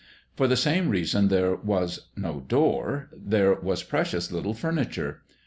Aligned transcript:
For 0.35 0.47
the 0.47 0.57
same 0.57 0.89
reason 0.89 1.27
that 1.27 1.35
there 1.35 1.55
was 1.55 2.07
no 2.15 2.39
door, 2.47 3.11
there 3.15 3.53
was 3.53 3.83
precious 3.83 4.31
little 4.31 4.55
furniture. 4.55 5.21